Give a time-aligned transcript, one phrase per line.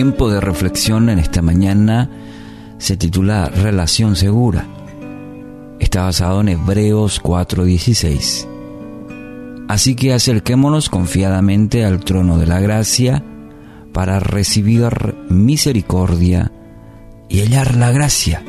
[0.00, 2.08] Tiempo de reflexión en esta mañana
[2.78, 4.66] se titula Relación Segura.
[5.78, 8.48] Está basado en Hebreos 4:16.
[9.68, 13.22] Así que acerquémonos confiadamente al trono de la gracia
[13.92, 16.50] para recibir misericordia
[17.28, 18.42] y hallar la gracia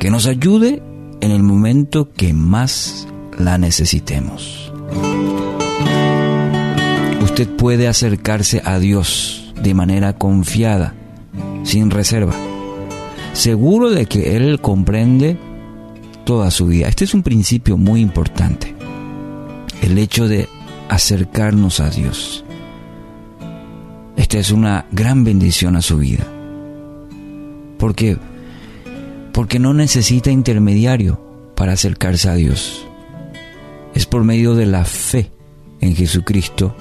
[0.00, 0.82] que nos ayude
[1.22, 3.08] en el momento que más
[3.38, 4.70] la necesitemos.
[7.22, 10.94] Usted puede acercarse a Dios de manera confiada,
[11.64, 12.34] sin reserva,
[13.32, 15.36] seguro de que Él comprende
[16.24, 16.88] toda su vida.
[16.88, 18.74] Este es un principio muy importante,
[19.82, 20.48] el hecho de
[20.88, 22.44] acercarnos a Dios.
[24.16, 26.26] Esta es una gran bendición a su vida.
[27.78, 28.18] ¿Por qué?
[29.32, 31.20] Porque no necesita intermediario
[31.54, 32.86] para acercarse a Dios.
[33.94, 35.30] Es por medio de la fe
[35.80, 36.76] en Jesucristo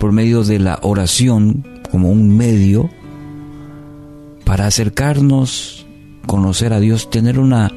[0.00, 2.88] por medio de la oración como un medio
[4.44, 5.86] para acercarnos,
[6.26, 7.70] conocer a Dios, tener una,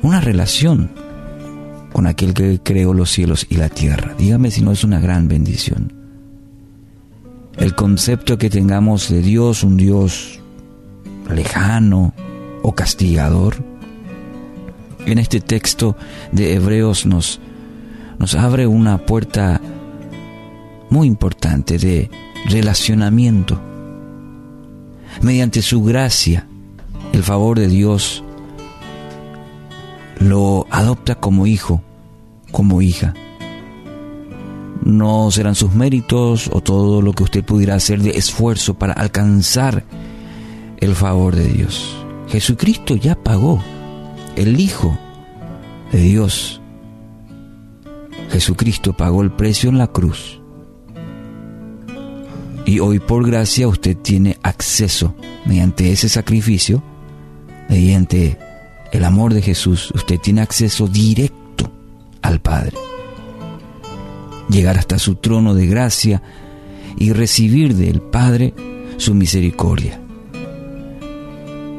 [0.00, 0.90] una relación
[1.92, 4.14] con aquel que creó los cielos y la tierra.
[4.18, 5.92] Dígame si no es una gran bendición.
[7.58, 10.40] El concepto que tengamos de Dios, un Dios
[11.30, 12.14] lejano
[12.62, 13.56] o castigador,
[15.04, 15.96] en este texto
[16.32, 17.40] de Hebreos nos,
[18.18, 19.60] nos abre una puerta
[20.92, 22.10] muy importante de
[22.50, 23.58] relacionamiento.
[25.22, 26.46] Mediante su gracia,
[27.14, 28.22] el favor de Dios
[30.20, 31.82] lo adopta como hijo,
[32.50, 33.14] como hija.
[34.84, 39.84] No serán sus méritos o todo lo que usted pudiera hacer de esfuerzo para alcanzar
[40.78, 41.96] el favor de Dios.
[42.28, 43.62] Jesucristo ya pagó,
[44.36, 44.98] el Hijo
[45.90, 46.60] de Dios.
[48.30, 50.41] Jesucristo pagó el precio en la cruz
[52.64, 55.14] y hoy por gracia usted tiene acceso
[55.44, 56.82] mediante ese sacrificio,
[57.68, 58.38] mediante
[58.92, 61.70] el amor de Jesús, usted tiene acceso directo
[62.20, 62.76] al Padre.
[64.48, 66.22] Llegar hasta su trono de gracia
[66.96, 68.54] y recibir del Padre
[68.98, 69.98] su misericordia.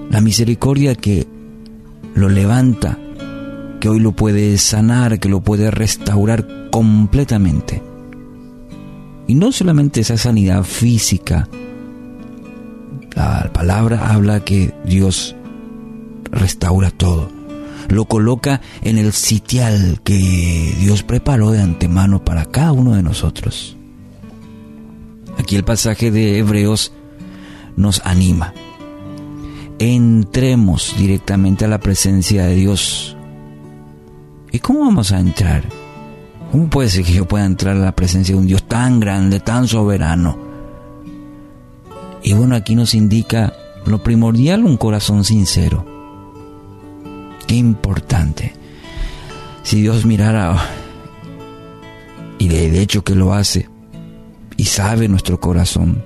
[0.10, 1.28] La misericordia que
[2.16, 2.98] lo levanta,
[3.80, 7.93] que hoy lo puede sanar, que lo puede restaurar completamente
[9.28, 11.48] y no solamente esa sanidad física,
[13.16, 15.36] la palabra habla que Dios
[16.32, 17.30] restaura todo.
[17.90, 23.78] Lo coloca en el sitial que Dios preparó de antemano para cada uno de nosotros.
[25.38, 26.92] Aquí el pasaje de Hebreos
[27.76, 28.54] nos anima.
[29.80, 33.18] Entremos directamente a la presencia de Dios.
[34.52, 35.64] ¿Y cómo vamos a entrar?
[36.54, 39.40] ¿Cómo puede ser que yo pueda entrar a la presencia de un Dios tan grande,
[39.40, 40.38] tan soberano?
[42.22, 43.54] Y bueno, aquí nos indica
[43.88, 45.84] lo primordial, un corazón sincero.
[47.48, 48.54] Qué importante.
[49.64, 50.56] Si Dios mirara,
[52.38, 53.68] y de hecho que lo hace,
[54.56, 56.04] y sabe nuestro corazón,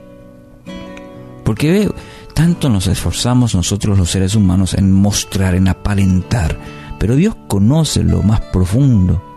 [1.43, 1.91] porque ve,
[2.33, 6.57] tanto nos esforzamos nosotros los seres humanos en mostrar, en aparentar,
[6.97, 9.27] pero Dios conoce lo más profundo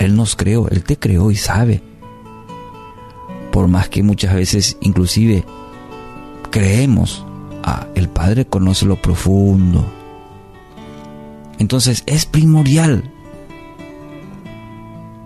[0.00, 1.82] él nos creó, Él te creó y sabe.
[3.52, 5.44] Por más que muchas veces inclusive
[6.50, 7.24] creemos,
[7.62, 9.84] ah, el Padre conoce lo profundo.
[11.58, 13.12] Entonces es primordial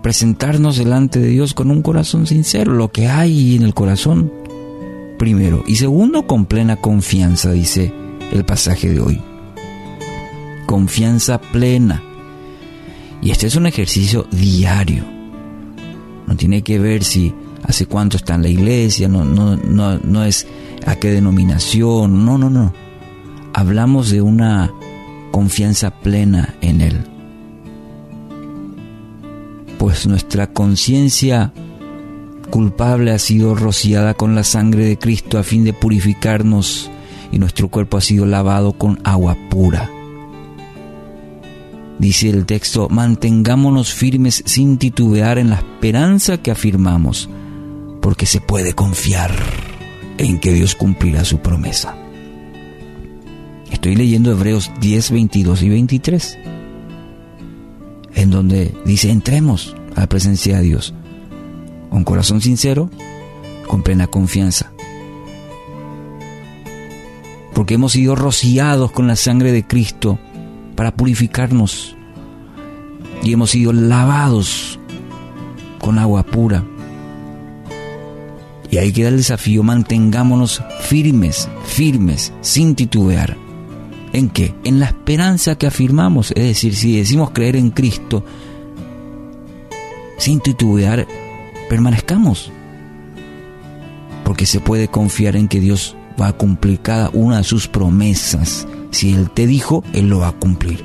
[0.03, 4.31] presentarnos delante de Dios con un corazón sincero, lo que hay en el corazón,
[5.17, 5.63] primero.
[5.65, 7.93] Y segundo, con plena confianza, dice
[8.33, 9.21] el pasaje de hoy.
[10.65, 12.03] Confianza plena
[13.21, 15.03] y este es un ejercicio diario.
[16.27, 17.33] No tiene que ver si
[17.63, 20.47] hace cuánto está en la iglesia, no, no, no, no es
[20.85, 22.73] a qué denominación, no, no, no.
[23.53, 24.71] Hablamos de una
[25.31, 27.03] confianza plena en Él.
[29.77, 31.53] Pues nuestra conciencia
[32.49, 36.89] culpable ha sido rociada con la sangre de Cristo a fin de purificarnos
[37.31, 39.89] y nuestro cuerpo ha sido lavado con agua pura.
[41.99, 47.29] Dice el texto, mantengámonos firmes sin titubear en la esperanza que afirmamos,
[48.01, 49.31] porque se puede confiar
[50.17, 51.95] en que Dios cumplirá su promesa.
[53.71, 56.37] Estoy leyendo Hebreos 10, 22 y 23,
[58.15, 60.93] en donde dice, entremos a la presencia de Dios
[61.89, 62.89] con corazón sincero,
[63.67, 64.73] con plena confianza.
[67.53, 70.19] Porque hemos sido rociados con la sangre de Cristo
[70.75, 71.95] para purificarnos
[73.23, 74.79] y hemos sido lavados
[75.79, 76.63] con agua pura.
[78.69, 83.37] Y ahí queda el desafío, mantengámonos firmes, firmes, sin titubear.
[84.13, 84.53] ¿En qué?
[84.63, 86.31] En la esperanza que afirmamos.
[86.31, 88.23] Es decir, si decimos creer en Cristo,
[90.17, 91.07] sin titubear,
[91.69, 92.51] permanezcamos.
[94.23, 98.67] Porque se puede confiar en que Dios va a cumplir cada una de sus promesas.
[98.95, 100.81] Si Él te dijo, Él lo va a cumplir.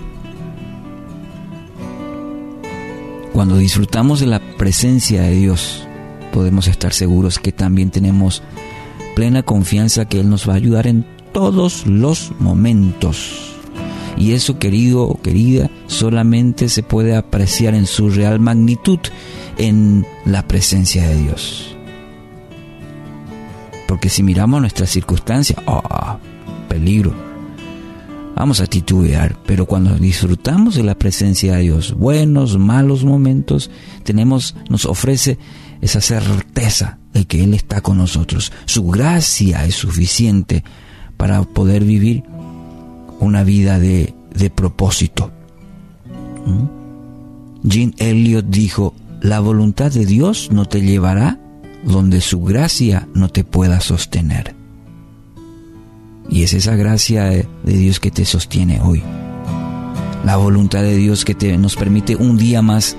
[3.32, 5.86] Cuando disfrutamos de la presencia de Dios,
[6.32, 8.42] podemos estar seguros que también tenemos
[9.14, 13.54] plena confianza que Él nos va a ayudar en todos los momentos.
[14.16, 18.98] Y eso, querido o querida, solamente se puede apreciar en su real magnitud
[19.56, 21.76] en la presencia de Dios.
[23.86, 26.18] Porque si miramos nuestras circunstancias, ¡ah!
[26.68, 27.29] peligro.
[28.40, 33.70] Vamos a titubear, pero cuando disfrutamos de la presencia de Dios, buenos, malos momentos,
[34.02, 35.36] tenemos, nos ofrece
[35.82, 38.50] esa certeza de que Él está con nosotros.
[38.64, 40.64] Su gracia es suficiente
[41.18, 42.22] para poder vivir
[43.18, 45.30] una vida de, de propósito.
[46.46, 47.68] ¿Mm?
[47.68, 51.38] Jean Elliot dijo, la voluntad de Dios no te llevará
[51.84, 54.59] donde su gracia no te pueda sostener.
[56.30, 59.02] Y es esa gracia de, Dios que te sostiene hoy.
[60.24, 62.96] La voluntad de Dios que te, nos permite un día más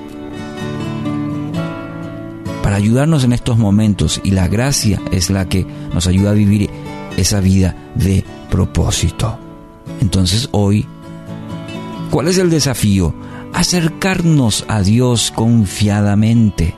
[2.61, 4.19] para ayudarnos en estos momentos.
[4.23, 6.69] Y la gracia es la que nos ayuda a vivir
[7.15, 9.39] esa vida de propósito.
[10.01, 10.85] Entonces hoy,
[12.09, 13.15] ¿cuál es el desafío?
[13.53, 16.75] Acercarnos a Dios confiadamente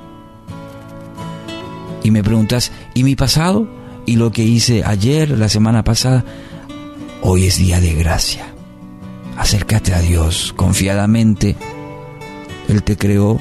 [2.03, 3.67] y me preguntas, ¿y mi pasado?
[4.05, 6.25] ¿Y lo que hice ayer, la semana pasada?
[7.21, 8.53] Hoy es día de gracia.
[9.37, 11.55] Acércate a Dios confiadamente.
[12.67, 13.39] Él te creó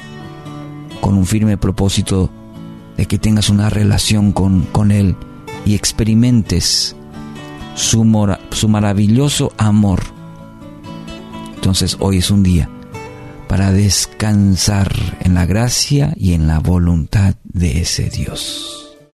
[1.01, 2.29] con un firme propósito
[2.95, 5.17] de que tengas una relación con, con Él
[5.65, 6.95] y experimentes
[7.75, 10.01] su, su maravilloso amor.
[11.55, 12.69] Entonces hoy es un día
[13.49, 18.82] para descansar en la gracia y en la voluntad de ese Dios.